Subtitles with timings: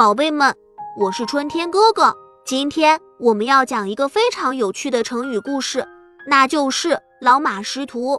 [0.00, 0.56] 宝贝们，
[0.96, 2.16] 我是春天哥哥。
[2.46, 5.86] 今天我们要讲一个非常有趣的成语故事，
[6.26, 8.18] 那就是“老马识途”。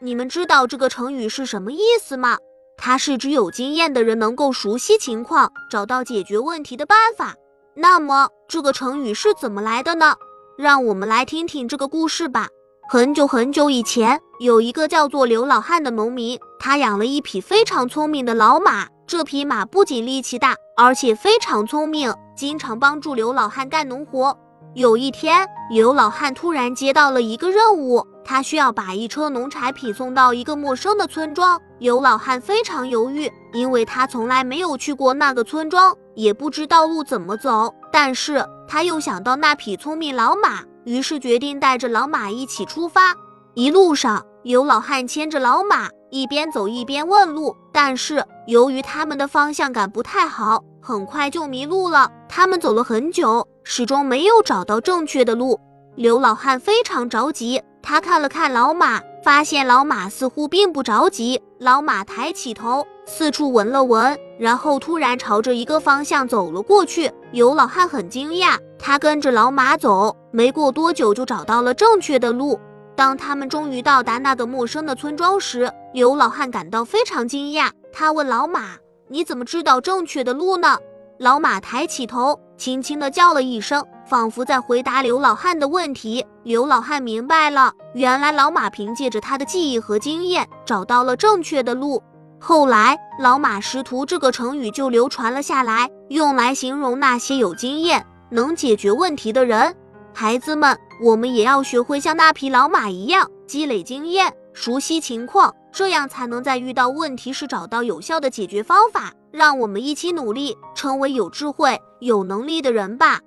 [0.00, 2.38] 你们知道这个成语是什么意思吗？
[2.76, 7.34] 它是指有经验的人能够熟悉情况，找到解决问题的办法。
[7.74, 10.14] 那么这个成语是怎么来的呢？
[10.56, 12.46] 让我们来听听这个故事吧。
[12.88, 18.86] 很久很久以前，有一个叫做刘老汉的农民，他养了一匹非常聪明的老马。
[19.04, 24.38] 这匹马不仅力气大，而且非常聪明，经常帮助刘老汉干农活。
[24.74, 31.60] 有一天，刘老汉突然接到了一个任务，他需要把一车农产品送到一个陌生的村庄。
[31.80, 37.74] 刘老汉非常犹豫，因为他从来没有去过那个村庄，也不知道路怎么走。
[37.90, 43.12] 但是他又想到那匹聪明老马，于是决定带着老马一起出发。
[43.54, 45.88] 一路上，刘老汉牵着老马。
[46.12, 52.06] 一边走一边问路，但是由于他们的方向感不太好，很快就迷路了。
[52.28, 55.58] 他们走了很久，始终没有找到正确的路。
[55.96, 61.42] 刘老汉非常着急，他看了看老马，发现老马似乎并不着急。
[61.58, 67.10] 老马抬起头，四处闻了闻，然后突然朝着一个方向走了过去。
[67.30, 72.60] 刘老汉很惊讶，他跟着老马走，没过多久就找到了正确的路。
[73.02, 77.68] 当他们终于到达那个陌生的村庄时，刘老汉感到非常惊讶。
[77.92, 78.76] 他问老马
[79.10, 80.78] ：“你怎么知道正确的路呢？”
[81.18, 86.24] 老马抬起头，轻轻地叫了一声，仿佛在回答刘老汉的问题。
[86.44, 92.00] 刘老汉明白了，原来老马凭借着他的记忆和经验，找到了正确的路。
[92.38, 99.74] 后来，“老马识途”这个成语就流传了下来，用来形容那些有经验、能解决问题的人。
[100.14, 100.78] 孩子们。
[101.00, 109.12] 我们也要学会像那匹老马一样积累经验，熟悉情况，这样才能在遇到问题时找到有效的解决方法。
[109.32, 113.18] 让我们一起努力，成为有智慧、有能力的人吧。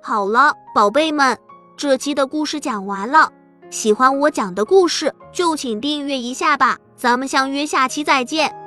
[0.00, 1.36] 好了，宝贝们，
[1.76, 3.30] 这期的故事讲完了。
[3.68, 6.78] 喜欢我讲的故事，就请订阅一下吧。
[6.96, 8.63] 咱们相约下期再见。